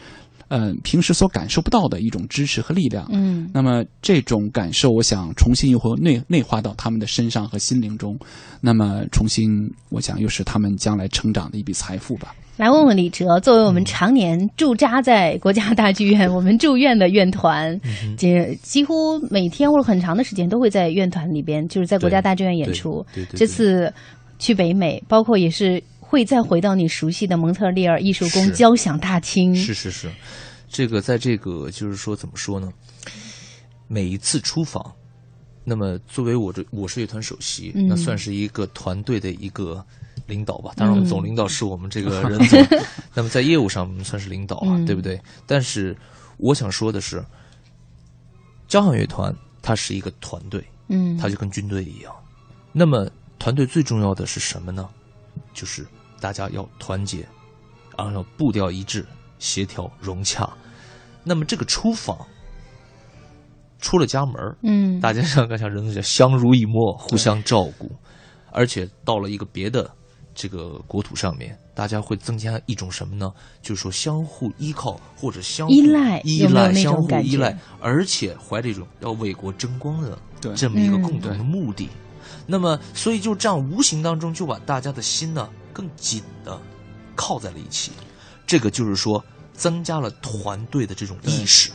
[0.48, 3.06] 呃，平时所感受不到的一种支持和力量。
[3.12, 8.18] 嗯那么这种感受，我想重新又会内内化到他们的身上和心灵中，
[8.60, 9.48] 那么重新，
[9.90, 12.34] 我想又是他们将来成长的一笔财富吧。
[12.56, 17.80] 来问问李哲，作为我们常年驻扎在国家大剧院、我们住院的院团，
[18.16, 23.06] 几几乎每天或者很长的时间都会在院团里边，就是在国家大剧院演出。
[23.14, 23.92] 对对对对这次
[24.40, 29.54] 去北美，包括也是会再回到你熟悉的蒙特利尔艺术宫交响大厅。
[29.54, 30.10] 是是是，
[30.66, 32.72] 这个在这个就是说怎么说呢？
[33.86, 34.90] 每一次出访，
[35.64, 39.84] 那么作为我这我是乐团首席，嗯那算是一个团队的一个
[40.26, 40.72] 领导吧。
[40.76, 42.66] 当然，我们嗯总领导是我们这个人总，
[43.12, 45.20] 那么在业务上我们算是领导啊，嗯对不对？
[45.46, 45.94] 但是
[46.38, 47.22] 我想说的是，
[48.66, 52.10] 交响乐团它是一个团队，嗯，它就跟军队一样。
[52.72, 53.06] 那么
[53.38, 54.88] 团队最重要的是什么呢？
[55.54, 55.86] 就是
[56.20, 57.26] 大家要团结，
[57.96, 59.06] 然后步调一致、
[59.38, 60.48] 协调融洽。
[61.24, 62.16] 那么这个出访
[63.78, 67.90] 出了家门儿嗯，大家像刚才人总讲相濡以沫，互相照顾，
[68.50, 69.90] 而且到了一个别的
[70.34, 73.32] 这个国土上面，大家会增加一种什么呢？
[73.60, 81.88] 就是说相互依靠或者相互依赖依有没有那赖、相互种感觉依赖，而且怀着一种要为国争光的对这么一个嗯共同的目的。
[82.46, 86.58] 那么，所以就这样无形当中就把大家的心呢更紧的
[87.14, 87.92] 靠在了一起。
[88.46, 91.70] 这个就是说，增加了团队的这种意识。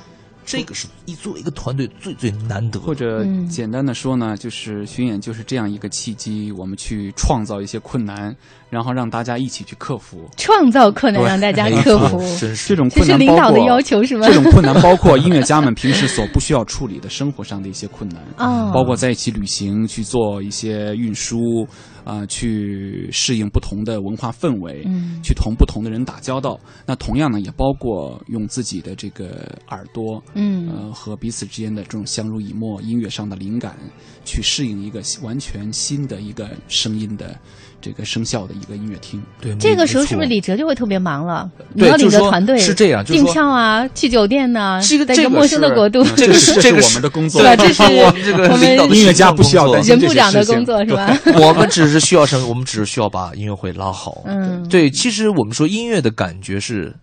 [0.45, 8.35] 这个是一作为一个团队最最难得，或者嗯简单的说呢，就是巡演就是这样一个契机，我们去创造一些困难，
[8.69, 10.29] 然后让大家一起去克服。
[10.35, 14.27] 创造困难让大家克服，真是这种困难包括领导的要求是吗？
[14.27, 21.65] 这种困难包括音乐家们平时所不需要处理的生活上的一些困难， 哦包括在一起旅行去做一些运输，
[22.03, 26.59] 啊、去适应不同的文化氛围，嗯去同不同的人打交道。
[26.85, 33.77] 那同样呢，也包括用自己的这个耳朵，嗯呃，和彼此之间的这种相濡以沫、音乐上的灵感，
[34.25, 37.39] 去适应一个完全新的一个声音的
[37.83, 39.21] 这个生效的一个音乐厅。
[39.41, 41.51] 对这个时候是不是李哲就会特别忙了？
[41.73, 51.19] 你要领着团队是这样订票啊，去酒店呐，这个这个在一个陌生的国度，这个是这个是我们的工作，对吧这是 我们这个音乐家不需要担心这些任部长的事情工作是吧？
[51.45, 52.47] 我们只是需要什么？
[52.47, 54.23] 我们只是需要把音乐会拉好。
[54.25, 56.95] 嗯对，其实我们说音乐的感觉是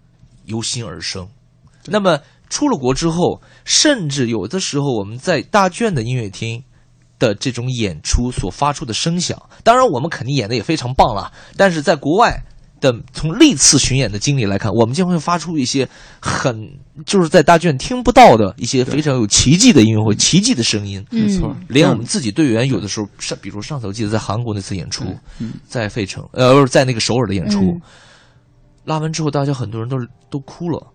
[0.47, 1.29] 由心而生。
[1.87, 2.19] 那么
[2.49, 6.63] 出了国之后，甚至有的时候我们在大卷的音乐厅
[7.21, 11.31] 的这种演出所发出的声响，当然我们肯定演的也非常棒了。
[11.57, 12.43] 但是在国外
[12.81, 15.87] 的从历次巡演的经历来看，我们将会发出一些
[16.19, 16.69] 很
[17.05, 21.05] 就是在大剧院听不到的一些非常有奇迹的音乐会、奇迹的声音。
[21.11, 21.55] 没错。
[21.55, 25.05] 嗯，连我们自己队员有的时候上，比如上次我记得在韩国那次演出，
[25.39, 25.53] 嗯。
[25.69, 27.81] 在费城，呃，不是在那个首尔的演出，嗯。
[28.87, 29.99] 拉完之后，大家很多人都
[30.31, 30.87] 都哭了，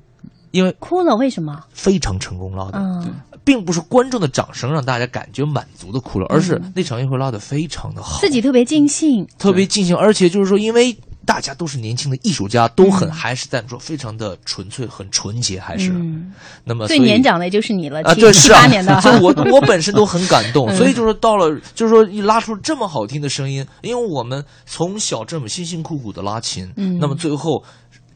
[0.49, 1.61] 因为哭了，为什么？
[1.71, 3.13] 非常成功拉的，嗯
[3.45, 10.93] 并不是观众的掌声让大家感觉满足的哭了，而是那场音乐会拉的非常的好，自己特别尽兴，特别尽兴，而且就是说，因为
[11.25, 16.31] 大家都是年轻的艺术家，都很还是在说非常的纯粹、很纯洁，还是、嗯，
[16.63, 18.61] 那么最年长的也就是你了，啊，七对，是啊。
[18.61, 20.75] 七八年的，所以我我本身都很感动，嗯。
[20.75, 26.97] 所以就是到了，就是说一拉出这么好听的声音，因为我们从小这么辛辛苦苦的拉琴，嗯。
[26.99, 27.63] 那么最后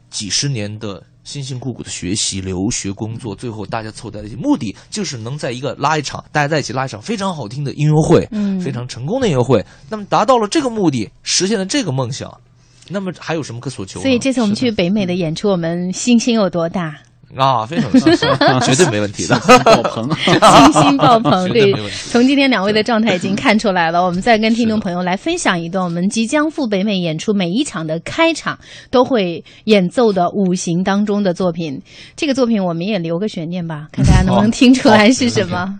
[0.08, 9.64] 几十年的辛辛苦苦的学习、留学、工作，最后大家凑在一起，目的就是能在一个拉一场，大家在一起拉一场非常好听的音乐会，嗯非常成功的音乐会。
[9.88, 12.40] 那么达到了这个目的，实现了这个梦想，
[12.88, 14.00] 那么还有什么可所求？
[14.00, 16.96] 所以这次我们去北美的演出，我们信心有多大？
[17.36, 18.28] 啊，非常有信心，
[18.62, 19.38] 绝对没问题的。
[19.64, 20.10] 爆棚。
[20.72, 21.48] 信心爆棚。
[21.52, 21.72] 对
[22.10, 24.04] 从今天两位的状态已经看出来了。
[24.04, 28.58] 我们再跟听众朋友来分享一段我们即将赴北美演出每一场的开场
[28.90, 31.80] 都会演奏的五行当中的作品。
[32.16, 35.78] 这个作品我们也留个悬念吧，看大家能不能听出来是什么。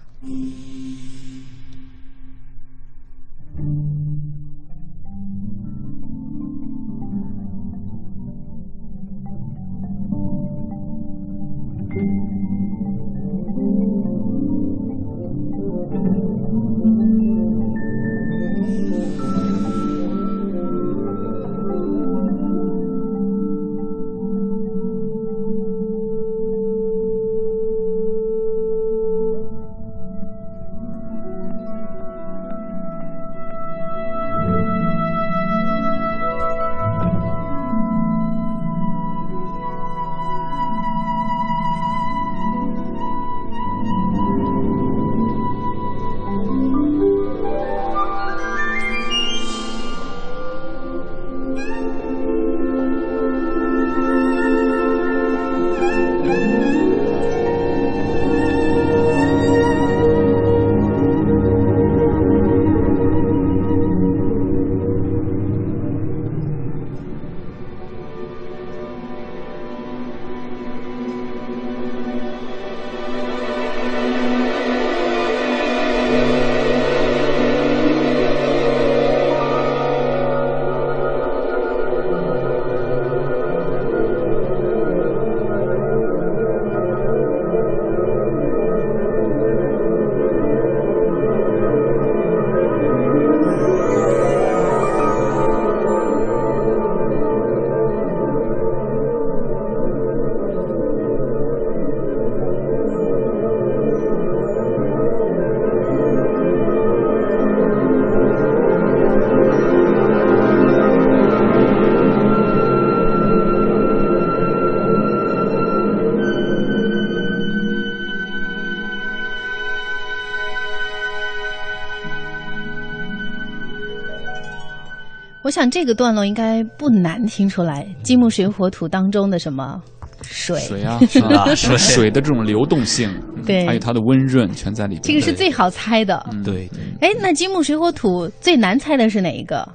[125.71, 129.81] 想这个段落应该不难听出来，金木水火土当中的什么
[130.23, 130.59] 水？
[130.59, 131.55] 水啊，是吧？
[131.55, 135.03] 水水的这种流动性，嗯对还有它的温润，全在里边。
[135.03, 136.27] 这个是最好猜的。
[136.33, 139.66] 嗯对对，哎，那金木水火土最难猜的是哪一个？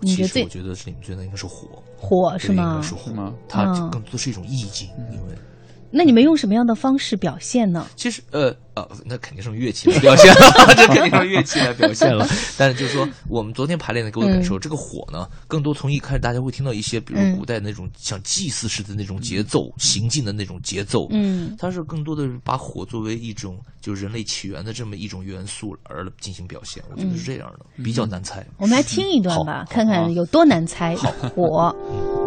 [0.00, 1.66] 你觉得最我觉得是里面最难应该是火，
[1.96, 2.80] 火是吗？
[2.82, 3.32] 是火吗？
[3.48, 5.05] 它嗯更多的是一种意境，因为
[5.90, 7.86] 那你们用什么样的方式表现呢？
[7.96, 10.40] 其实呃呃，那肯定是用乐器来表现了，
[10.76, 12.26] 这肯定是用乐器来表现了。
[12.58, 28.46] 但是就是说，我们昨天排练的给我的感受，这个火呢，更多从一开始大家会听到一些，比如嗯古代那种像祭祀式的那种节奏，行进的那种节奏，嗯，它是更多的把火作为一种就是人类起源的这么一种元素而进行表现，我觉得是这样的，比较难猜。
[28.58, 30.94] 我们来听一段吧，看看有多难猜。
[30.96, 31.74] 火。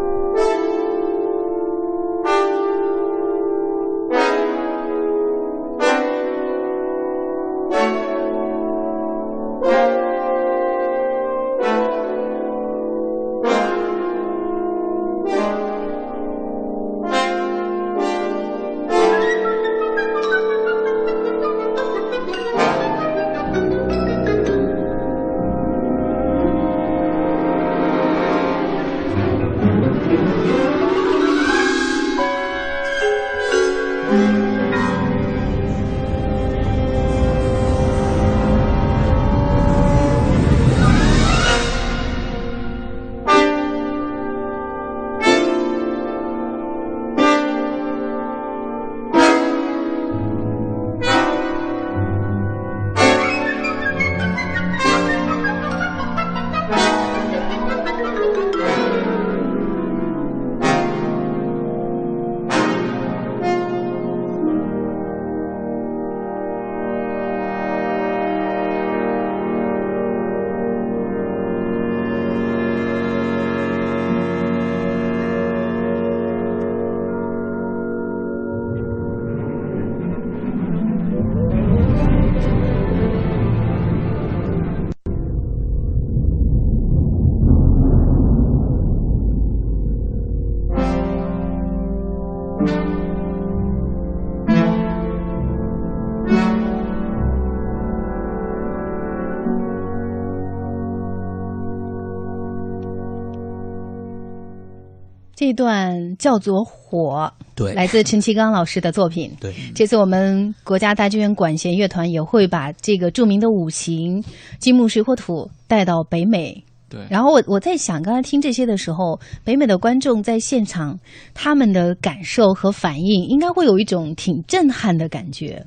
[105.50, 109.32] 这段叫做火，对来自陈其刚老师的作品。
[109.42, 114.24] 对，这次我们国家大剧院管弦乐团也会把这个著名的五行
[114.60, 116.64] 金木水火土带到北美。
[116.88, 121.00] 对，然后我我在想，刚才听这些的时候，北美的观众在现场
[121.34, 125.66] 他们的感受和反应，应该会有一种挺震撼的感觉。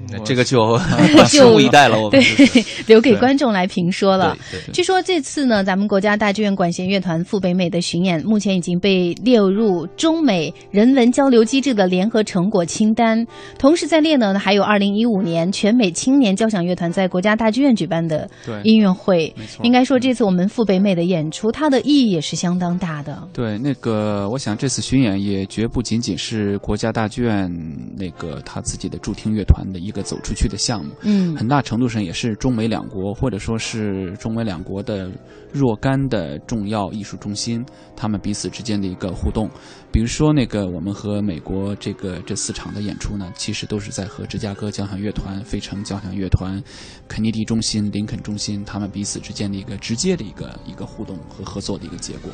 [0.00, 0.78] 嗯这个就
[1.26, 1.98] 拭目以待了。
[1.98, 4.36] 我们对就是， 留给观众来评说了。
[4.72, 13.26] 据说这次呢，咱们国家大剧院管弦乐团赴北美的巡演，目前已经被列入中美人文交流机制的联合成果清单。
[13.58, 19.44] 同时在列呢，还有二零一五年全美青年交响乐团在国家大剧院举办的对音乐会没。
[19.46, 23.28] 错应该说，这次我们赴北美的演出，它的意义也是相当大的。
[23.32, 27.50] 对，那个，我想这次巡演也绝不仅仅是国家大剧院
[27.96, 35.10] 那个他自己的驻听乐团的一个走出去的项目，嗯很大程度上也是中美两国或者说是中美两国的
[35.50, 37.64] 若干的重要艺术中心，
[37.96, 39.48] 他们彼此之间的一个互动。
[39.90, 46.62] 比如说，那个我们和美国这个这四场的演出呢，其实都是在和芝加哥交响乐团、费城交响乐团、
[47.08, 52.30] 肯尼迪中心、林肯中心他们彼此之间的一个直接的一个一个互动和合作的一个结果。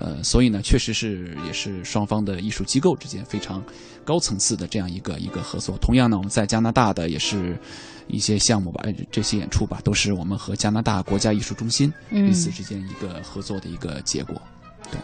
[0.00, 3.62] 呃，所以呢，确实是也是双方的艺术机构之间非常
[4.04, 5.78] 高层次的这样一个一个合作。
[5.78, 7.56] 同样呢，我们在加拿大的也是
[8.08, 14.34] 一些项目吧，哎这些演出吧，都是我们和加拿大国家艺术中心嗯彼此之间一个合作的一个结果。
[14.90, 14.98] 对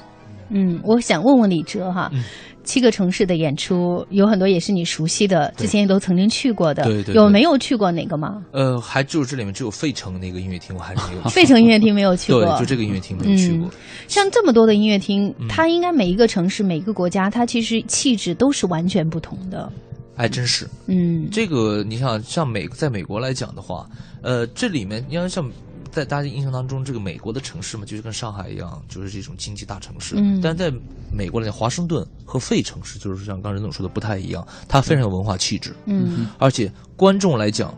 [0.52, 2.24] 嗯，我想问问李哲哈，嗯
[2.64, 8.42] 七个城市的演出有很多也是你熟悉的，之前也都曾经去过的，对对对有没有去过哪个吗？
[8.52, 11.28] 呃，还就是这里面只有费城那个音乐厅，我还是没有 去。
[11.30, 13.70] 费城音乐厅没有去过，对，就这个音乐厅没有去过。
[14.08, 19.70] 像这么多的音乐厅，嗯它应该每一个城市、每一个国家，它其实气质都是完全不同的。
[20.16, 20.68] 还真是。
[20.86, 23.88] 嗯，这个你想，像美在美国来讲的话，
[24.20, 25.50] 呃，这里面你要像
[25.90, 30.14] 在大家印象当中，这个美国的城市嘛，就是跟上海一样，就是这种经济大城市。
[30.18, 30.72] 嗯但在
[31.12, 37.74] 美国来讲，华盛顿和费城市就是像刚才任总说的不太一样，它非常有文化气质，嗯而且观众来讲。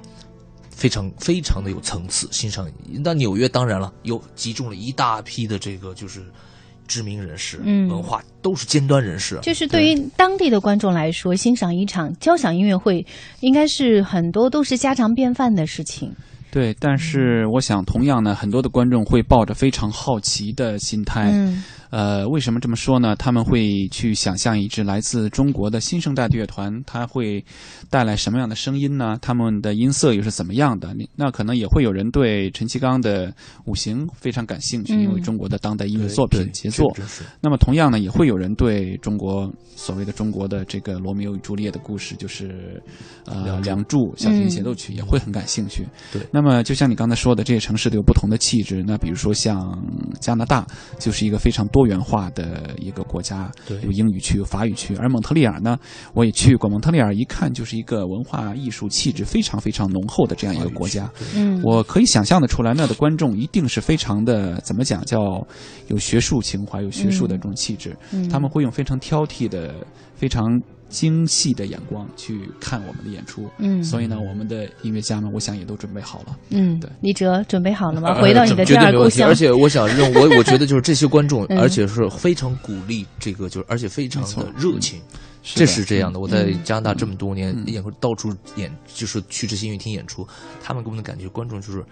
[0.74, 2.68] 非常非常的有层次，欣赏。
[3.04, 6.24] 那纽约当然了，有集中了一大批的这个就是
[6.88, 9.38] 知名人士，嗯文化都是尖端人士。
[9.42, 13.06] 就是对于当地的观众来说，欣赏一场交响音乐会，
[13.40, 16.12] 应该是很多都是家常便饭的事情。
[16.52, 23.14] 对，但是我想，同样呢，很多的观众会抱着非常好奇的心态，嗯呃，为什么这么说呢？
[23.16, 27.44] 他们会去想象一支来自中国的新生代的乐团，它会
[27.90, 29.18] 带来什么样的声音呢？
[29.20, 30.94] 他们的音色又是怎么样的？
[30.94, 33.30] 你那可能也会有人对陈其刚的
[33.66, 36.90] 五行非常感兴趣，嗯因为中国的当代音乐作品杰作
[37.42, 42.82] 那么同样呢，也会有人对中国所谓的中国的这个罗密欧与朱丽叶的故事，就是
[43.26, 45.86] 呃《梁祝》小提琴协奏嗯曲，也会很感兴趣。
[46.10, 48.82] 对那么就像你刚才说的，这些城市都有不同的气质。
[48.86, 49.78] 那比如说像
[50.22, 50.66] 加拿大，
[50.98, 54.94] 就是一个非常多元化的一个国家，对有英语区，有法语区。
[54.96, 55.78] 而蒙特利尔呢，
[56.14, 61.10] 我也去过，蒙特利尔一看就是一个文化艺术气质非常非常浓厚的这样一个国家。
[61.34, 65.18] 嗯，我可以想象的出来，那的观众一定是非常的怎么讲，叫
[65.88, 67.96] 有学术情怀、有学术的这种气质。
[68.12, 69.74] 嗯他们会用非常挑剔的、
[70.14, 70.60] 非常
[70.92, 73.48] 精细的眼光去看我们的演出。
[73.58, 76.36] 嗯所以呢，我们的音乐家们，我想也都准备好了。
[76.50, 78.10] 嗯对，李哲准备好了吗？
[78.10, 79.22] 呃回到你的第绝对没问题。
[79.22, 85.00] 二故乡，而且我想认我 我觉得就是这些观众，嗯而且是非常鼓励这个，就是而且非常的热情。
[85.44, 90.24] 是这是这样的，我在嗯加拿大这么多年嗯演过，到处演，就是去这些音乐厅演出，
[90.62, 91.84] 他们给我们的感觉，观众就是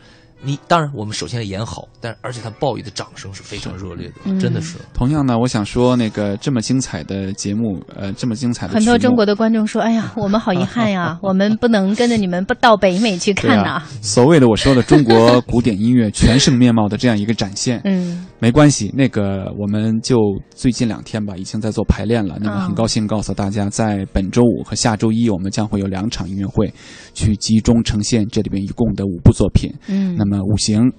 [0.43, 0.59] 你。
[0.68, 4.76] 当然，我们首先要演好，但而且他报以的掌声是非常热烈的，嗯真的是。
[4.95, 13.70] 同样呢，我想说，那个这么精彩的节目，呃，这么精彩的很多中国的观众说：“哎呀， 我们好遗憾呀， 我们不能跟着你们不到北美去看呐。
[13.70, 20.16] 啊，所谓的我说的中国古典音乐全盛面貌的这样一个展现，嗯没关系，那个我们就
[20.55, 22.38] 最近两天吧，已经在做排练了。
[22.41, 26.72] 那么嗯很高兴告诉大家，在本周五和下周一，我们将会有两场音乐会，
[27.14, 29.70] 去集中呈现这里边一共的五部作品。
[29.88, 30.90] 嗯，那么五行。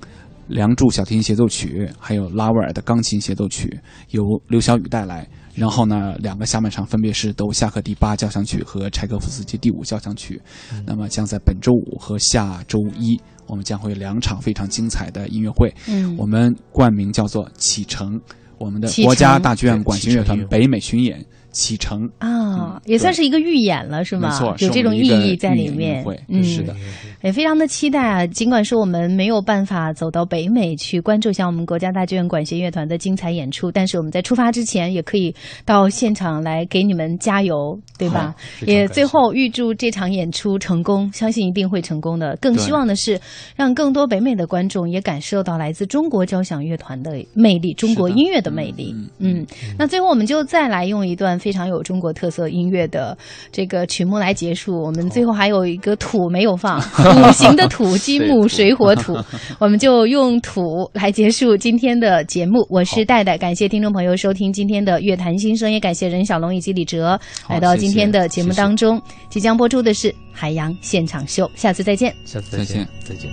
[0.53, 5.25] 《梁祝》小提琴协奏曲，还有拉威尔的钢琴协奏曲，由刘晓宇带来。
[5.55, 10.41] 然后呢，两个下半场分别是德乌夏克第八交响曲和柴可夫斯基第五交响曲。
[10.85, 15.73] 那么将在本周五和下周一，我们将会有两场非常精彩的音乐会。
[15.87, 18.19] 嗯我们冠名叫做启程，
[18.57, 22.09] 我们的国家大剧院管弦乐团北美巡演启程。
[22.19, 24.29] 啊，嗯也算是一个预演了，是吗？
[24.29, 26.19] 没错，有这种意义在里面会。
[26.27, 26.75] 嗯，是的，
[27.21, 28.27] 也非常的期待啊！
[28.27, 35.33] 尽管说我们没有办法走到北美去关注一下我们国家大剧院管弦乐团的精彩演出，但是我们在出发之前也可以
[35.65, 38.35] 到现场来给你们加油，对吧？
[38.65, 42.37] 也最后预祝这场演出成功，相信一定会成功的。
[42.41, 43.19] 更希望的是
[43.55, 48.95] 让更多北美的观众也感受到来自中国交响乐团的魅力，中国音乐的魅力。
[49.19, 49.45] 嗯，
[49.77, 51.31] 那最后我们就再来用一段。
[51.41, 53.17] 非常有中国特色音乐的
[53.51, 54.79] 这个曲目来结束。
[54.79, 56.77] 我们最后还有一个土没有放，
[57.17, 59.17] 五行的土， 金木水火土，
[59.59, 62.65] 我们就用土来结束今天的节目。
[62.69, 69.01] 我是戴戴，感谢听众朋友收听今天的乐坛新声，也感谢任小龙以及李哲来到今天的节目当中。
[69.29, 72.15] 即将播出的是《海洋现场秀》，下次再见。
[72.25, 73.29] 下次再见，再见。